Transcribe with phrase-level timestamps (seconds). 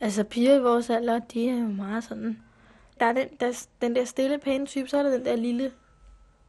[0.00, 2.42] Altså piger i vores alder, de er jo meget sådan...
[3.00, 5.72] Der er den der, den der stille, pæne type, så er der den der lille,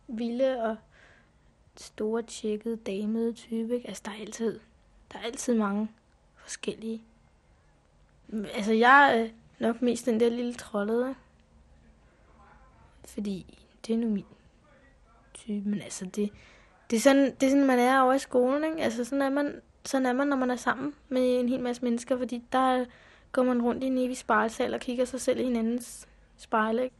[0.07, 0.75] vilde og
[1.77, 3.75] store, tjekkede, damede type.
[3.75, 3.87] Ikke?
[3.87, 4.59] Altså der er altid,
[5.13, 5.89] der er altid mange
[6.35, 7.03] forskellige.
[8.53, 9.29] Altså jeg er
[9.59, 11.15] nok mest den der lille trollede.
[13.05, 14.25] Fordi det er nu min
[15.33, 15.69] type.
[15.69, 16.29] Men altså det,
[16.89, 18.63] det er, sådan, det er sådan, man er over i skolen.
[18.63, 18.83] Ikke?
[18.83, 21.83] Altså sådan er, man, sådan er man, når man er sammen med en hel masse
[21.83, 22.17] mennesker.
[22.17, 22.85] Fordi der
[23.31, 26.83] går man rundt i en evig spejlsal og kigger sig selv i hinandens spejle.
[26.83, 26.95] Ikke?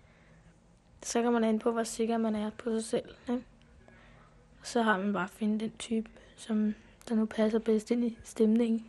[1.03, 3.15] Så kan man an på, hvor sikker man er på sig selv.
[3.29, 3.43] Ikke?
[4.61, 6.75] Og så har man bare at finde den type, som
[7.09, 8.85] der nu passer bedst ind i stemningen.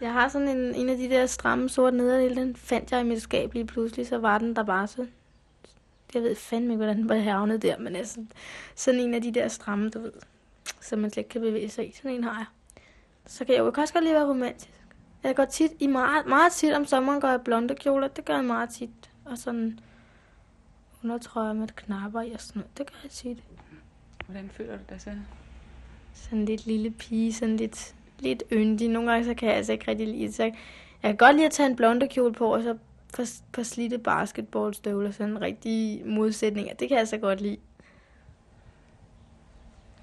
[0.00, 3.04] Jeg har sådan en, en af de der stramme sorte nederdele, den fandt jeg i
[3.04, 5.06] mit skab lige pludselig, så var den der bare så.
[6.14, 8.26] Jeg ved fandme ikke, hvordan den var havnet der, men altså,
[8.74, 10.12] sådan en af de der stramme, du ved,
[10.80, 11.92] som man slet ikke kan bevæge sig i.
[11.92, 12.46] Sådan en har jeg.
[13.26, 14.79] Så kan jeg jo også godt lige være romantisk.
[15.22, 18.34] Jeg går tit, i meget, meget tit om sommeren går jeg blonde kjoler, det gør
[18.34, 19.10] jeg meget tit.
[19.24, 19.78] Og sådan
[21.04, 23.38] undertrøjer med knapper i og sådan noget, det gør jeg tit.
[24.26, 25.10] Hvordan føler du dig så?
[26.14, 28.88] Sådan lidt lille pige, sådan lidt, lidt yndig.
[28.88, 30.42] Nogle gange så kan jeg altså ikke rigtig lide så
[31.02, 32.76] jeg kan godt lide at tage en blonde kjole på, og så
[33.16, 36.68] på, på slidte basketballstøvler, sådan en rigtig modsætning.
[36.80, 37.56] Det kan jeg så godt lide.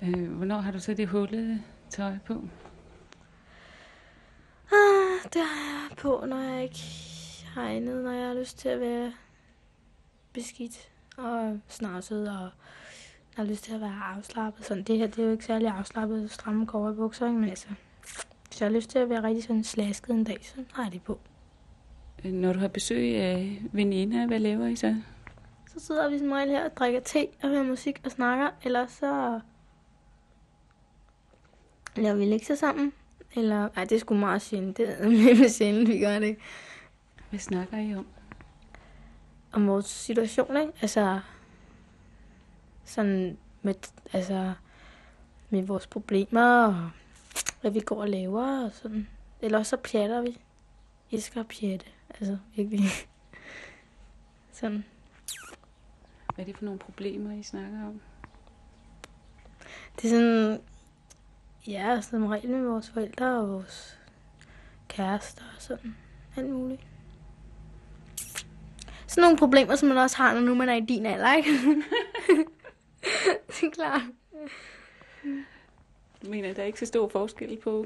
[0.02, 2.42] Øh, hvornår har du så det hullede tøj på?
[5.34, 6.84] Det har jeg på, når jeg ikke
[7.54, 9.14] har andet, når jeg har lyst til at være
[10.34, 12.50] beskidt og snavset og
[13.36, 14.66] har lyst til at være afslappet.
[14.66, 17.40] Sådan, det her det er jo ikke særlig afslappet stramme bukser, ikke?
[17.40, 17.68] men altså,
[18.48, 20.94] hvis jeg har lyst til at være rigtig sådan slasket en dag, så har jeg
[20.94, 21.20] det på.
[22.26, 24.96] Øh, når du har besøg af veninder, hvad laver I så?
[25.74, 28.88] Så sidder vi som regel her og drikker te og hører musik og snakker, eller
[28.88, 29.40] så
[31.96, 32.94] laver vi lektier sammen.
[33.38, 34.78] Eller, ej, det er sgu meget sjældent.
[34.78, 36.38] Det er med sjældent, vi gør det.
[37.30, 38.08] Hvad snakker I om?
[39.52, 40.74] Om vores situation, ikke?
[40.82, 41.20] Altså,
[42.86, 43.74] sådan med,
[44.14, 44.54] altså,
[45.50, 46.90] med vores problemer, og
[47.62, 49.08] hvad vi går og laver, og sådan.
[49.42, 50.38] Eller så pjatter vi.
[51.12, 52.90] Jeg skal pjatte, altså virkelig.
[54.60, 54.86] sådan.
[56.36, 58.02] Hvad er det for nogle problemer, I snakker om?
[59.96, 60.62] Det er sådan,
[61.68, 64.00] ja, som regel med vores forældre og vores
[64.88, 65.96] kærester og sådan.
[66.38, 66.82] Alt muligt.
[69.08, 71.50] Sådan nogle problemer, som man også har, når nu man er i din alder, ikke?
[73.48, 74.02] det er klart.
[76.24, 77.86] Du mener, der er ikke så stor forskel på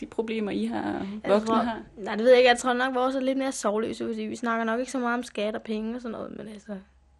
[0.00, 1.82] de problemer, I har og voksne tror, har?
[1.96, 2.50] Nej, det ved jeg ikke.
[2.50, 5.14] Jeg tror nok, vores er lidt mere sovløse, fordi vi snakker nok ikke så meget
[5.14, 6.76] om skat og penge og sådan noget, men altså,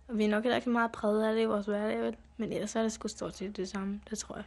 [0.09, 2.53] og vi er nok heller ikke så meget præget af det i vores hverdag, men
[2.53, 4.45] ellers er det sgu stort set det samme, det tror jeg.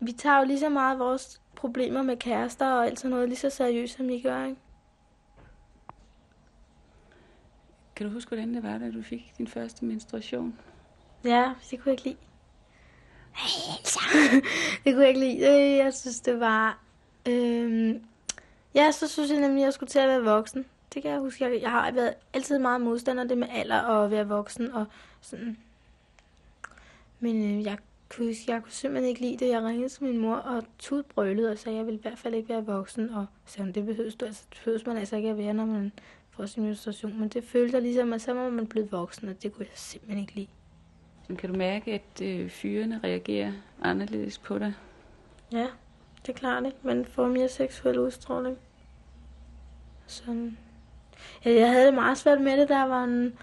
[0.00, 3.38] Vi tager jo lige så meget vores problemer med kærester og alt sådan noget lige
[3.38, 4.60] så seriøst, som I gør, ikke?
[7.96, 10.58] Kan du huske, hvordan det var, da du fik din første menstruation?
[11.24, 12.16] Ja, det kunne jeg ikke lide.
[13.78, 14.00] Altså,
[14.84, 15.84] det kunne jeg ikke lide.
[15.84, 16.78] Jeg synes, det var...
[17.28, 18.04] Øhm,
[18.74, 20.66] ja, så synes jeg nemlig, at jeg skulle til at være voksen.
[20.94, 21.44] Det kan jeg huske.
[21.44, 24.86] Jeg, jeg har været altid meget modstander det med alder og at være voksen og
[25.20, 25.58] sådan.
[27.20, 27.78] Men øh, jeg
[28.08, 29.48] kunne, jeg kunne simpelthen ikke lide det.
[29.48, 32.34] Jeg ringede til min mor og tudbrølede og sagde, at jeg ville i hvert fald
[32.34, 33.10] ikke være voksen.
[33.10, 35.92] Og så det behøves, du, altså, det behøves man altså ikke at være, når man
[36.30, 37.20] får sin menstruation.
[37.20, 39.78] Men det følte jeg ligesom, at så var man blevet voksen, og det kunne jeg
[39.78, 40.48] simpelthen ikke lide.
[41.38, 43.52] Kan du mærke, at øh, fyrene reagerer
[43.82, 44.74] anderledes på dig?
[45.52, 45.66] Ja,
[46.22, 46.78] det er klart, ikke?
[46.82, 48.58] Man får mere seksuel udstråling.
[50.06, 50.58] Sådan.
[51.44, 53.38] Ja, jeg havde det meget svært med det, der var en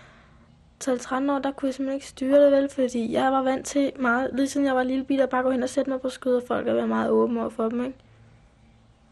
[0.87, 3.91] 12-13 år, der kunne jeg simpelthen ikke styre det vel, fordi jeg var vant til
[3.99, 6.09] meget, lige siden jeg var lille bil, at bare gå hen og sætte mig på
[6.09, 7.97] skød af folk og være meget åben over for dem, ikke?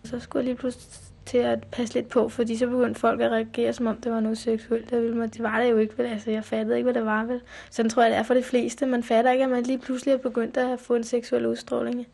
[0.03, 3.31] Så skulle jeg lige pludselig til at passe lidt på, fordi så begyndte folk at
[3.31, 4.89] reagere, som om det var noget seksuelt.
[4.89, 6.05] Det var det jo ikke, vel?
[6.05, 7.41] Altså, jeg fattede ikke, hvad det var, vel?
[7.69, 8.85] Sådan tror jeg, det er for de fleste.
[8.85, 12.07] Man fatter ikke, at man lige pludselig er begyndt at få en seksuel udstråling.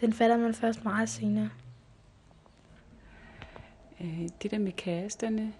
[0.00, 1.50] Den fatter man først meget senere.
[4.00, 5.52] Øh, det der med kæresterne.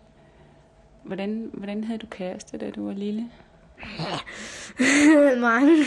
[1.05, 3.31] Hvordan, hvordan havde du kæreste, da du var lille?
[5.41, 5.85] mange.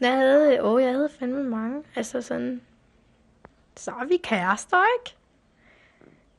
[0.00, 1.82] Jeg havde, åh, jeg havde fandme mange.
[1.96, 2.60] Altså sådan,
[3.76, 5.16] så er vi kærester, ikke?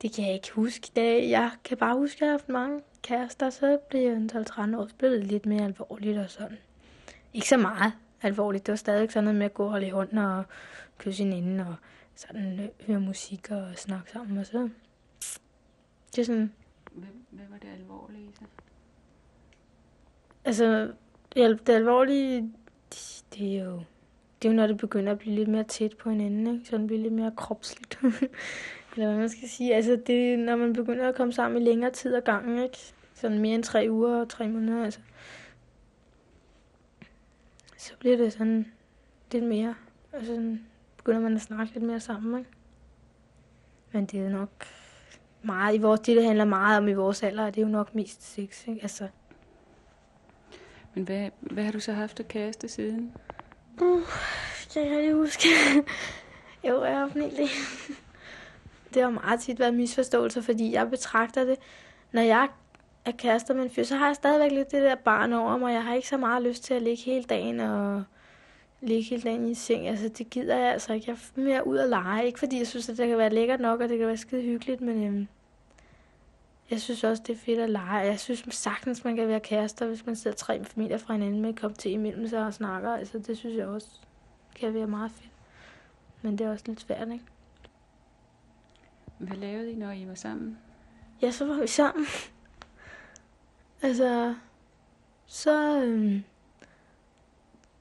[0.02, 0.90] Det kan jeg ikke huske.
[0.96, 3.50] Det, jeg kan bare huske, at jeg har haft mange kærester.
[3.50, 6.58] Så blev jeg 12-13 år, så blev det lidt mere alvorligt og sådan.
[7.34, 8.66] Ikke så meget alvorligt.
[8.66, 10.44] Det var stadig sådan noget med at gå og holde i hånden og
[10.98, 11.76] kysse hinanden og
[12.16, 14.70] sådan øh, høre musik og snakke sammen og så.
[16.16, 16.54] Det er sådan...
[16.94, 18.46] Hvad, hvad var det alvorlige så?
[20.46, 20.94] Altså,
[21.36, 22.54] det, det alvorlige,
[22.90, 23.82] det, det er jo
[24.44, 26.70] det er jo, når det begynder at blive lidt mere tæt på hinanden, ikke?
[26.70, 28.00] Så bliver lidt mere kropsligt.
[28.94, 29.76] Eller hvad man skal sige.
[29.76, 32.78] Altså, det, når man begynder at komme sammen i længere tid ad gangen, ikke?
[33.14, 35.00] Sådan mere end tre uger og tre måneder, altså.
[37.78, 38.72] Så bliver det sådan
[39.32, 39.76] lidt mere.
[40.14, 40.58] Altså,
[40.98, 42.52] begynder man at snakke lidt mere sammen, ikke?
[43.92, 44.66] Men det er nok
[45.44, 47.96] meget i vores, det, det handler meget om i vores alder, det er jo nok
[47.96, 48.82] mest sex, ikke?
[48.82, 49.08] Altså,
[50.94, 53.12] Men hvad, hvad har du så haft af kæreste siden?
[53.82, 54.02] Uh,
[54.76, 55.48] jeg kan ikke huske.
[56.68, 57.50] jo, jeg har egentlig.
[58.94, 61.60] Det har meget tit været misforståelser, fordi jeg betragter det,
[62.12, 62.48] når jeg
[63.06, 65.74] er kærester med en fyr, så har jeg stadigvæk lidt det der barn over mig.
[65.74, 68.04] Jeg har ikke så meget lyst til at ligge hele dagen og
[68.88, 69.88] ligge hele dagen i seng.
[69.88, 71.12] Altså, det gider jeg altså ikke.
[71.12, 72.26] Jeg er mere ud at lege.
[72.26, 74.42] Ikke fordi jeg synes, at det kan være lækkert nok, og det kan være skide
[74.42, 75.28] hyggeligt, men øhm,
[76.72, 78.00] jeg synes også, det er fedt at lege.
[78.00, 81.50] Jeg synes sagtens, man kan være kærester, hvis man sidder tre familier fra hinanden med
[81.50, 82.94] en kop te imellem sig og snakker.
[82.94, 83.88] Altså, det synes jeg også
[84.56, 85.32] kan være meget fedt.
[86.22, 87.26] Men det er også lidt svært, ikke?
[89.18, 90.58] Hvad lavede I, når I var sammen?
[91.22, 92.06] Ja, så var vi sammen.
[93.82, 94.36] altså,
[95.26, 95.82] så...
[95.84, 96.24] Øhm,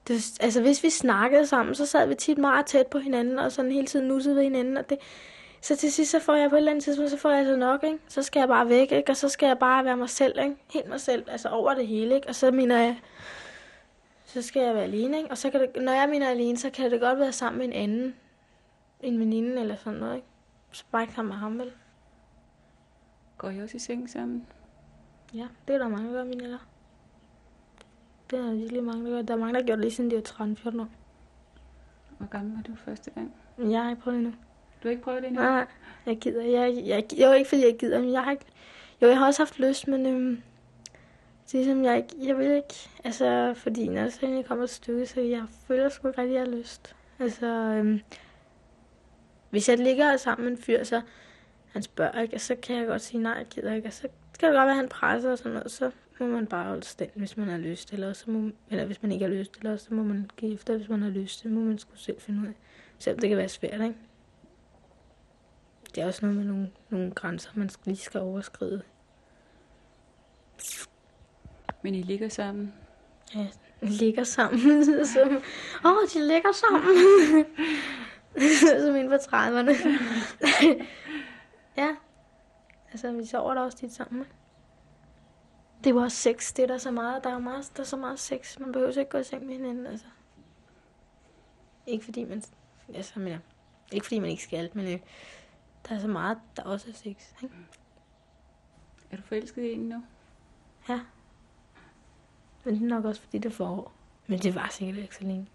[0.07, 3.51] det, altså, hvis vi snakkede sammen, så sad vi tit meget tæt på hinanden, og
[3.51, 4.97] sådan hele tiden nussede ved hinanden, og det...
[5.61, 7.55] Så til sidst, så får jeg på et eller andet tidspunkt, så får jeg så
[7.55, 7.99] nok, ikke?
[8.07, 9.11] Så skal jeg bare væk, ikke?
[9.11, 10.55] Og så skal jeg bare være mig selv, ikke?
[10.73, 12.27] Helt mig selv, altså over det hele, ikke?
[12.27, 12.99] Og så mener jeg,
[14.25, 15.31] så skal jeg være alene, ikke?
[15.31, 17.67] Og så kan det, når jeg mener alene, så kan det godt være sammen med
[17.67, 18.15] en anden,
[19.01, 20.27] en veninde eller sådan noget, ikke?
[20.71, 21.71] Så bare ikke sammen med ham, vel?
[23.37, 24.47] Går I også i seng sammen?
[25.33, 26.67] Ja, det er der mange, der gør, mine alder.
[28.33, 29.21] Det er der virkelig mange, der gør.
[29.21, 30.87] Der er mange, der har gjort det lige siden de var 13-14 år.
[32.17, 33.33] Hvor gammel var du første gang?
[33.57, 34.33] Jeg har ikke prøvet det endnu.
[34.83, 35.41] Du har ikke prøvet det endnu?
[35.41, 35.65] Nej,
[36.05, 36.41] jeg gider.
[36.41, 38.45] Jeg, jeg, jo, ikke fordi jeg gider, men jeg har ikke...
[39.01, 40.41] Jo, jeg har også haft lyst, men øhm,
[41.51, 42.27] det er som jeg ikke...
[42.27, 42.89] Jeg vil ikke...
[43.03, 46.43] Altså, fordi når så egentlig kommer et stykke, så jeg føler sgu ikke rigtig, at
[46.43, 46.95] jeg har lyst.
[47.19, 48.01] Altså, øhm,
[49.49, 51.01] hvis jeg ligger sammen med en fyr, så
[51.73, 53.87] han spørger ikke, og så kan jeg godt sige nej, jeg gider ikke.
[53.87, 54.01] Og så
[54.39, 56.83] kan det godt være, at han presser og sådan noget, så må man bare holde
[56.83, 59.77] stand, hvis man har lyst, eller, så må, eller hvis man ikke har lyst, eller
[59.77, 61.43] så må man give efter, hvis man har lyst.
[61.43, 62.53] Det må man sgu selv finde ud af.
[62.99, 63.95] Selvom det kan være svært, ikke?
[65.95, 68.81] Det er også noget med nogle, nogle grænser, man lige skal overskride.
[71.81, 72.73] Men I ligger sammen?
[73.35, 73.47] Ja,
[73.81, 74.85] ligger sammen.
[75.05, 75.41] Som,
[75.85, 77.45] åh, oh, de ligger sammen.
[78.85, 79.73] Som en på 30'erne.
[81.77, 81.95] ja.
[82.91, 84.21] Altså, vi sover da også tit sammen.
[84.21, 84.33] ikke?
[85.83, 87.23] Det var også sex, det er der så meget.
[87.23, 88.59] Der er, meget, der er så meget sex.
[88.59, 90.05] Man behøver ikke gå i seng med hinanden, altså.
[91.87, 92.43] Ikke fordi man...
[92.93, 93.39] Altså, men,
[93.91, 94.99] ikke fordi man ikke skal, men øh,
[95.89, 97.43] der er så meget, der også er sex.
[97.43, 97.55] Ikke?
[99.11, 100.03] Er du forelsket i en nu?
[100.89, 100.99] Ja.
[102.63, 103.91] Men det er nok også, fordi det er forår.
[104.27, 105.47] Men det var sikkert ikke så længe.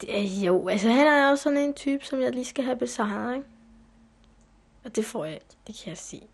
[0.00, 2.76] Det er, jo, altså han er også sådan en type, som jeg lige skal have
[2.76, 3.48] besejret, ikke?
[4.84, 6.28] Og det får jeg ikke, det kan jeg sige.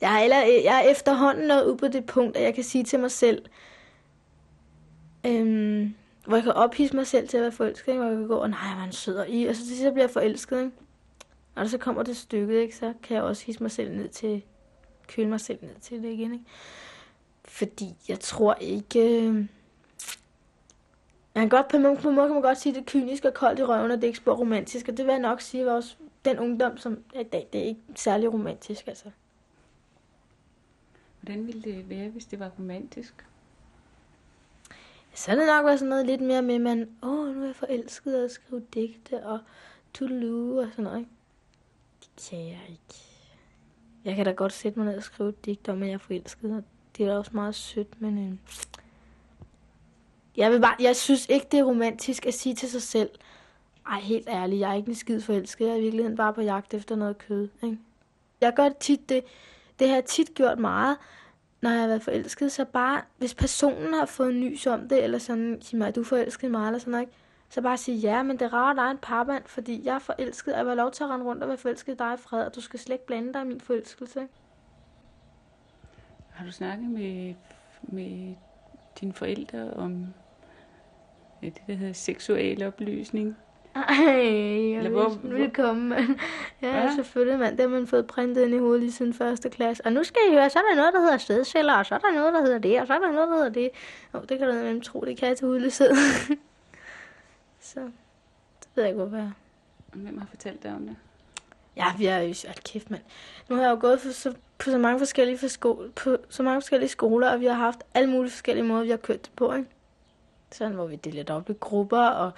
[0.00, 2.84] Jeg er, eller, jeg er efterhånden nået ud på det punkt, at jeg kan sige
[2.84, 3.44] til mig selv,
[5.26, 5.94] øhm,
[6.26, 8.00] hvor jeg kan ophisse mig selv til at være forelsket, ikke?
[8.00, 9.92] hvor jeg kan gå, og nej, hvor er han sød i, og så til sidst
[9.92, 10.72] bliver jeg forelsket, ikke?
[11.56, 12.76] Når så kommer det stykket, ikke?
[12.76, 14.42] så kan jeg også hisse mig selv ned til,
[15.08, 16.44] køle mig selv ned til det igen, ikke?
[17.44, 19.22] Fordi jeg tror ikke...
[19.26, 19.34] Øh...
[21.34, 23.24] Man kan godt, på en måde på kan man godt sige, at det er kynisk
[23.24, 24.88] og koldt i røven, og det er ikke spor romantisk.
[24.88, 27.60] Og det vil jeg nok sige, var også den ungdom, som er i dag, det
[27.60, 29.10] er ikke særlig romantisk, altså.
[31.20, 33.26] Hvordan ville det være, hvis det var romantisk?
[35.14, 37.56] Så det nok været sådan noget lidt mere med, at man, åh, nu er jeg
[37.56, 39.38] forelsket og skrive digte og
[39.94, 41.10] toodaloo og sådan noget, ikke?
[42.00, 42.94] Det kan jeg ikke.
[44.04, 45.98] Jeg kan da godt sætte mig ned og skrive et digt om, at jeg er
[45.98, 46.64] forelsket, og
[46.96, 48.38] det er da også meget sødt, men øh,
[50.36, 53.10] jeg, vil bare, jeg synes ikke, det er romantisk at sige til sig selv,
[53.86, 56.40] ej, helt ærligt, jeg er ikke en skid forelsket, jeg er i virkeligheden bare på
[56.40, 57.78] jagt efter noget kød, ikke?
[58.40, 59.24] Jeg gør det tit, det,
[59.78, 60.96] det har jeg tit gjort meget,
[61.60, 65.18] når jeg har været forelsket, så bare, hvis personen har fået nys om det, eller
[65.18, 67.16] sådan, sig mig, er du forelsket mig, eller sådan noget, ikke?
[67.48, 69.94] så bare sige, ja, men det er rart, at der er en parband, fordi jeg
[69.94, 72.18] er forelsket, og jeg vil lov til at rende rundt og være forelsket i dig,
[72.18, 74.34] Fred, og du skal slet ikke blande dig i min forelskelse, ikke?
[76.30, 77.34] Har du snakket med,
[77.82, 78.34] med
[79.00, 80.06] dine forældre om
[81.42, 83.36] ja, det, der hedder seksuel oplysning?
[83.74, 86.16] Ej, jeg hvor- ville komme, mand.
[86.62, 86.94] Ja, Ja.
[86.94, 87.56] selvfølgelig, mand.
[87.56, 89.86] Det har man fået printet ind i hovedet lige siden første klasse.
[89.86, 91.98] Og nu skal I høre, så er der noget, der hedder stedceller, og så er
[91.98, 93.70] der noget, der hedder det, og så er der noget, der hedder det.
[94.14, 95.90] Jo, det kan du nemlig tro, det kan jeg til hudløshed.
[97.60, 99.30] så, det ved jeg ikke, hvorfor jeg.
[99.92, 100.96] Hvem har fortalt dig om det?
[101.76, 103.02] Ja, vi er jo hold kæft, mand.
[103.48, 106.42] Nu har jeg jo gået for så, på så mange forskellige for sko- på så
[106.42, 109.30] mange forskellige skoler, og vi har haft alle mulige forskellige måder, vi har kørt det
[109.36, 109.68] på, ikke?
[110.52, 112.30] Sådan, hvor vi deler det op i grupper, og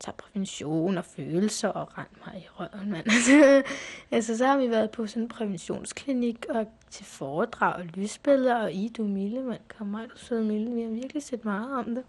[0.00, 3.06] tager prævention og følelser og rent mig i røven, mand.
[4.10, 8.72] Altså, så har vi været på sådan en præventionsklinik og til foredrag og lysbilleder, og
[8.72, 10.74] I, du Mille, mand, kom mig, du søde Mille.
[10.74, 12.04] Vi har virkelig set meget om det.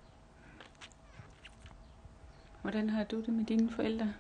[2.61, 4.13] Hvordan har du det med dine forældre?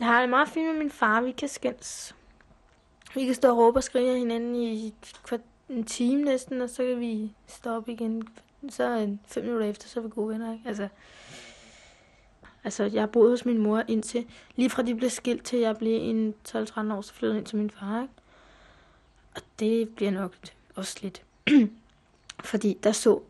[0.00, 1.20] Jeg har det meget fint med min far.
[1.20, 2.14] Vi kan skændes.
[3.14, 4.94] Vi kan stå og råbe og skrige af hinanden i
[5.68, 8.28] en time næsten, og så kan vi stoppe igen.
[8.68, 10.52] Så fem minutter efter, så er vi gode venner.
[10.52, 10.68] Ikke?
[10.68, 10.88] Altså,
[12.64, 15.76] altså, jeg har boet hos min mor indtil, lige fra de blev skilt til jeg
[15.76, 18.02] blev en 12-13 år, så flyttede ind til min far.
[18.02, 18.14] Ikke?
[19.36, 20.34] Og det bliver nok
[20.74, 21.22] også lidt.
[22.50, 23.20] Fordi der så,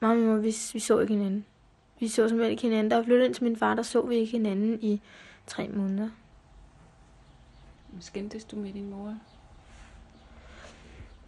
[0.00, 1.44] mamma og mor, vi, vi så ikke hinanden.
[2.00, 2.90] Vi så simpelthen ikke hinanden.
[2.90, 5.00] Der flyttede ind til min far, der så vi ikke hinanden i
[5.46, 6.08] tre måneder.
[8.00, 9.16] Skændtes du med din mor?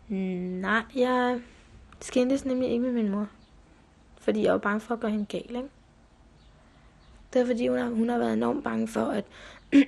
[0.09, 1.41] Nej, jeg
[2.01, 3.29] skændtes nemlig ikke med min mor.
[4.25, 5.69] Fordi jeg var bange for at gøre hende gal, ikke?
[7.33, 9.25] Det er fordi, hun har, hun har været enormt bange for at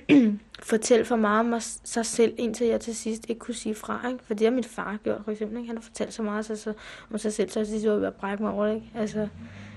[0.71, 4.07] fortælle for meget om sig selv, indtil jeg til sidst ikke kunne sige fra.
[4.07, 4.23] Ikke?
[4.23, 5.57] For det har min far gjort, for eksempel.
[5.57, 5.67] Ikke?
[5.67, 6.73] Han har fortalt så meget sig, så,
[7.11, 8.75] om sig selv, så jeg sidst var ved at brække mig over det.
[8.75, 8.91] Ikke?
[8.95, 9.27] Altså,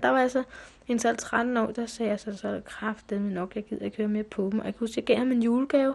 [0.03, 0.43] der var jeg så
[0.89, 3.97] en 13 år, der sagde jeg så, så er det kraftet nok, jeg gider ikke
[3.97, 4.59] høre mere på dem.
[4.59, 5.95] Og jeg kunne huske, jeg gav ham en julegave,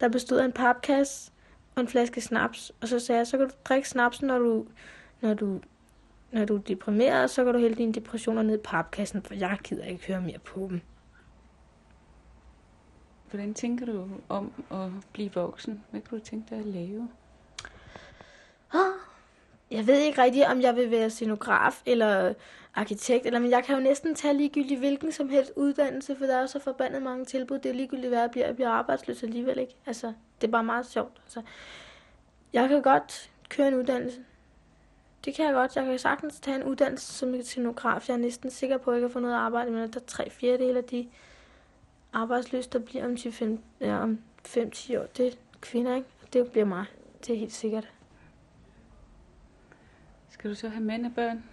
[0.00, 1.30] der bestod af en papkasse
[1.74, 2.72] og en flaske snaps.
[2.80, 4.66] Og så sagde jeg, så kan du drikke snapsen, når du,
[5.20, 5.60] når du,
[6.32, 9.58] når du er deprimeret, så kan du hælde dine depressioner ned i papkassen, for jeg
[9.64, 10.80] gider ikke høre mere på dem.
[13.30, 15.84] Hvordan tænker du om at blive voksen?
[15.90, 17.08] Hvad kunne du tænke dig at lave?
[18.72, 18.94] Ah,
[19.70, 22.34] jeg ved ikke rigtigt, om jeg vil være scenograf eller
[22.74, 26.36] arkitekt, eller, men jeg kan jo næsten tage ligegyldigt hvilken som helst uddannelse, for der
[26.36, 27.58] er jo så forbandet mange tilbud.
[27.58, 29.76] Det er ligegyldigt, hvad jeg bliver, jeg bliver arbejdsløs alligevel, ikke?
[29.86, 31.20] Altså, det er bare meget sjovt.
[31.24, 31.42] Altså,
[32.52, 34.24] jeg kan godt køre en uddannelse.
[35.24, 35.76] Det kan jeg godt.
[35.76, 38.08] Jeg kan sagtens tage en uddannelse som scenograf.
[38.08, 40.30] Jeg er næsten sikker på, at jeg kan få noget arbejde, men der er tre
[40.30, 41.08] fjerdedele af de
[42.12, 44.18] arbejdsløse, der bliver om 5-10 ja, om
[44.98, 45.06] år.
[45.06, 46.08] Det er kvinder, ikke?
[46.32, 46.84] Det bliver mig.
[47.26, 47.92] Det er helt sikkert.
[50.28, 51.44] Skal du så have mænd og børn?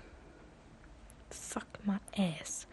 [1.31, 2.67] Fuck my ass.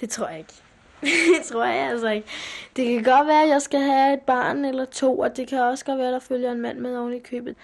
[0.00, 0.62] Det tror jeg ikke
[1.02, 2.28] det tror jeg altså ikke.
[2.76, 5.60] Det kan godt være, at jeg skal have et barn eller to, og det kan
[5.60, 7.56] også godt være, at der følger en mand med oven i købet.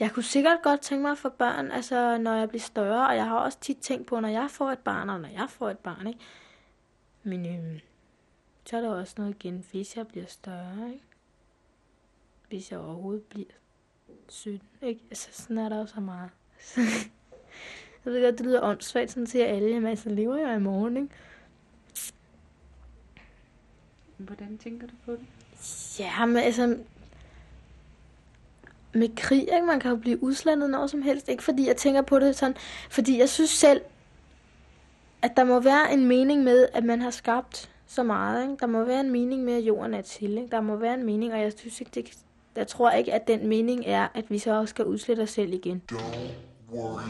[0.00, 3.16] Jeg kunne sikkert godt tænke mig at få børn, altså når jeg bliver større, og
[3.16, 5.70] jeg har også tit tænkt på, når jeg får et barn, og når jeg får
[5.70, 6.20] et barn, ikke?
[7.22, 7.80] Men øhm,
[8.64, 11.04] så er der også noget igen, hvis jeg bliver større, ikke?
[12.48, 13.46] Hvis jeg overhovedet bliver
[14.28, 15.00] 17, ikke?
[15.10, 16.30] Altså sådan er der jo så meget.
[18.04, 20.96] Jeg ved godt, det lyder åndssvagt, sådan siger alle, men så lever jeg i morgen,
[20.96, 21.08] ikke?
[24.26, 25.20] Hvordan tænker du på det?
[25.98, 26.78] Ja, men altså...
[28.94, 29.66] Med krig, ikke?
[29.66, 31.28] Man kan jo blive udslandet når som helst.
[31.28, 32.56] Ikke fordi jeg tænker på det sådan...
[32.90, 33.80] Fordi jeg synes selv,
[35.22, 38.42] at der må være en mening med, at man har skabt så meget.
[38.42, 38.56] Ikke?
[38.60, 40.38] Der må være en mening med, at jorden er til.
[40.38, 40.50] Ikke?
[40.50, 42.18] Der må være en mening, og jeg synes ikke, det,
[42.56, 45.52] jeg tror ikke, at den mening er, at vi så også skal udslette os selv
[45.52, 45.82] igen.
[45.92, 45.96] Don't
[46.72, 47.02] worry.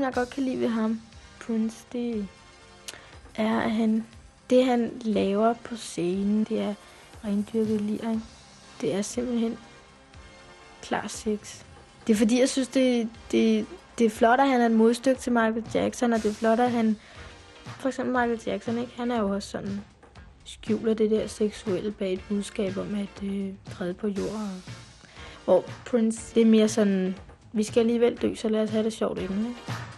[0.00, 1.00] Som jeg godt kan lide ved ham,
[1.40, 2.28] Prince, det
[3.34, 4.06] er, at han,
[4.50, 6.74] det, han laver på scenen, det er
[7.24, 8.24] rendyrket liring.
[8.80, 9.58] Det er simpelthen
[10.82, 11.62] klar sex.
[12.06, 13.66] Det er fordi, jeg synes, det, det,
[13.98, 16.60] det er flot, at han er et modstykke til Michael Jackson, og det er flot,
[16.60, 16.96] at han...
[17.64, 18.92] For eksempel Michael Jackson, ikke?
[18.96, 19.80] Han er jo også sådan
[20.44, 24.64] skjuler det der seksuelle bag et budskab om at øh, fred på jorden.
[25.44, 27.14] Hvor Prince, det er mere sådan,
[27.52, 29.89] vi skal alligevel dø, så lad os have det sjovt inden, ikke?